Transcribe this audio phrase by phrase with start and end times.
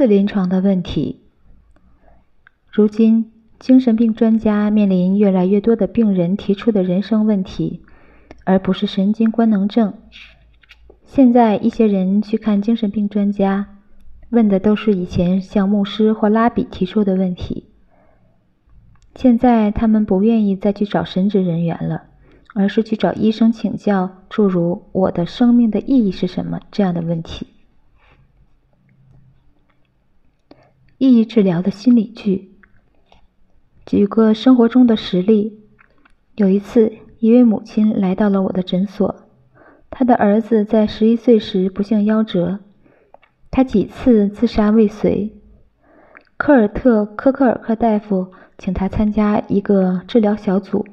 [0.00, 1.20] 次临床的问题。
[2.70, 7.82] 如今，精神病专家面临越来越多的病人提出的人生问题，
[8.46, 9.92] 而不是神经官能症。
[11.04, 13.76] 现在，一些人去看精神病专家，
[14.30, 17.66] 问的都是以前向牧师或拉比提出的问题。
[19.14, 22.04] 现在，他们不愿意再去找神职人员了，
[22.54, 27.48] 而是去找医生请教，诸如“我的生命的意义是什么”这样的问题。
[31.00, 32.58] 意义治疗的心理剧。
[33.86, 35.58] 举个生活中的实例：
[36.34, 39.22] 有一次，一位母亲来到了我的诊所，
[39.88, 42.58] 她的儿子在十一岁时不幸夭折，
[43.50, 45.40] 他几次自杀未遂。
[46.36, 50.86] 科尔特·科克尔克大夫请他参加一个治疗小组。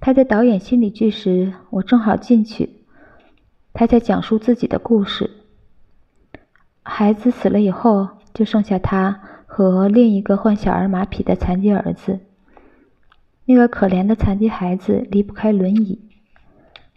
[0.00, 2.86] 他在导演心理剧时，我正好进去。
[3.74, 5.30] 他在讲述自己的故事。
[6.82, 8.08] 孩子死了以后。
[8.34, 12.20] 就剩下他和另一个患小儿麻痹的残疾儿子。
[13.44, 15.98] 那个可怜的残疾孩子离不开轮椅。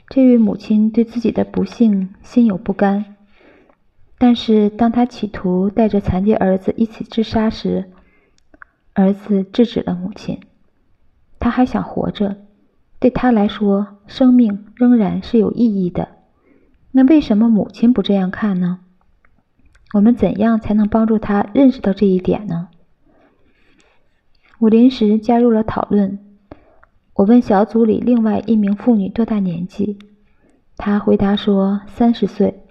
[0.10, 3.16] 这位母亲对自己的不幸心有不甘，
[4.20, 7.86] 但是当他企图带着残疾儿子一起自杀时，
[8.94, 10.40] 儿子制止了母亲。
[11.40, 12.38] 他还想活着，
[13.00, 16.10] 对他来说，生命仍然是有意义的。
[16.92, 18.82] 那为什么母亲不这样看呢？
[19.94, 22.70] 我们怎样才能帮助他认识到这一点呢？
[24.60, 26.20] 我临时加入了讨论。
[27.14, 30.00] 我问小组里另外一名妇女多大年纪，
[30.78, 32.64] 她回答说三十岁。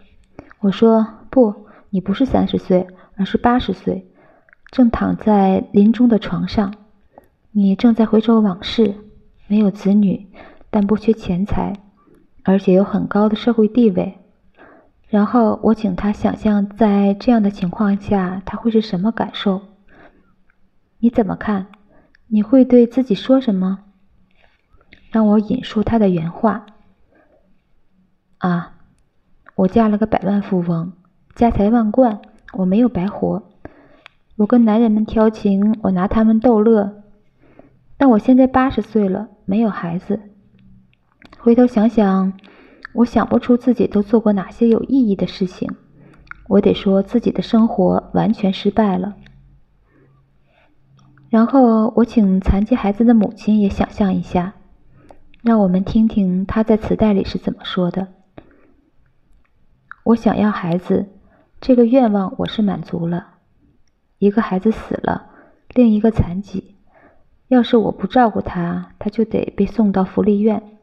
[0.58, 4.08] 我说不，你不是三十岁，而是八十岁，
[4.72, 6.74] 正躺在临终的床上。
[7.52, 8.96] 你正在回首往事，
[9.46, 10.26] 没有子女，
[10.70, 11.72] 但不缺钱财，
[12.42, 14.18] 而且有很高的社会地位。
[15.12, 19.60] 然后我请他想象，在这样的情况下，他会是什么感受？
[21.00, 21.66] 你怎么看？
[22.28, 23.80] 你会对自己说什么？
[25.10, 26.64] 让我引述他的原话：
[28.38, 28.72] 啊，
[29.54, 30.94] 我嫁了个百万富翁，
[31.34, 32.22] 家财万贯，
[32.54, 33.42] 我没有白活。
[34.38, 37.02] 我跟男人们调情，我拿他们逗乐。
[37.98, 40.20] 但我现在八十岁了，没有孩子。
[41.38, 42.32] 回头想想。
[42.94, 45.70] 我想不出自己都做过哪些有意义的事情，
[46.48, 49.14] 我得说自己的生活完全失败了。
[51.30, 54.54] 然后我请残疾孩子的母亲也想象一下，
[55.42, 58.08] 让我们听听她在磁带里是怎么说的。
[60.04, 61.08] 我想要孩子，
[61.60, 63.28] 这个愿望我是满足了。
[64.18, 65.30] 一个孩子死了，
[65.72, 66.76] 另一个残疾，
[67.48, 70.80] 要是我不照顾他，他就得被送到福利院。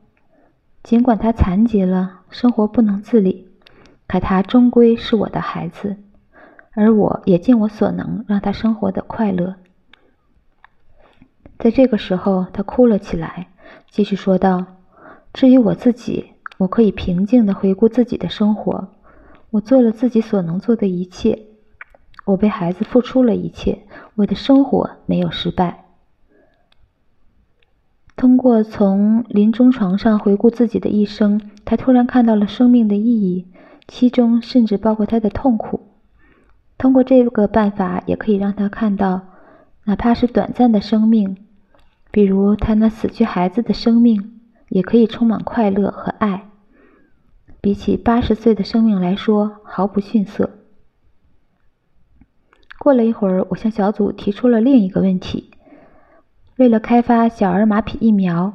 [0.82, 3.48] 尽管他残疾了，生活不能自理，
[4.08, 5.98] 可他终归是我的孩子，
[6.74, 9.56] 而我也尽我所能让他生活的快乐。
[11.58, 13.50] 在这个时候，他哭了起来，
[13.90, 14.66] 继续说道
[15.34, 18.88] ：“至于我自己，我可以平静地回顾自己的生活。
[19.52, 21.48] 我做了自己所能做的一切，
[22.26, 23.86] 我为孩子付出了一切，
[24.16, 25.86] 我的生活没有失败。”
[28.20, 33.48] 通过从临终床上回顾自己的一生，他突然看到了生命的意义，
[33.88, 35.88] 其中甚至包括他的痛苦。
[36.78, 39.22] 通过这个办法，也可以让他看到，
[39.86, 41.38] 哪怕是短暂的生命，
[42.12, 46.50] 比如他那死去孩子的生命，也可以充满快乐和爱，
[47.62, 50.50] 比起八十岁的生命来说毫不逊色。
[52.78, 55.49] 过了一会儿，我向小组提出了另一个问题。
[56.60, 58.54] 为了开发小儿麻痹疫苗，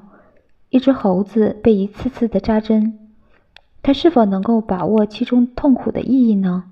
[0.68, 2.98] 一只猴子被一次次的扎针，
[3.82, 6.64] 它是否能够把握其中痛苦的意义呢？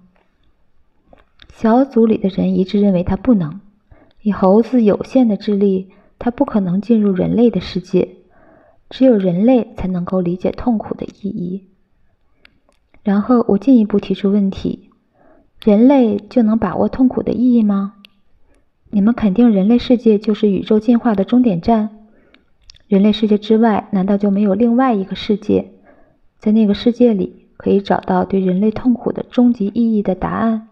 [1.48, 3.62] 小组里的人一致认为它不能。
[4.20, 5.88] 以猴子有限的智力，
[6.19, 8.16] 它不可能进入人类的世界。
[8.91, 11.66] 只有人类才能够理解痛苦的意义。
[13.03, 14.91] 然后我进一步提出问题：
[15.64, 17.94] 人类就能把握痛苦的意义吗？
[18.94, 21.89] 你们肯定人类世界就是宇宙进化的终点站？
[22.89, 25.73] 人类世界之外，难道就没有另外一个世界？
[26.39, 30.69] 在那个世界里，可以找到对人类痛苦的终极意义的答案？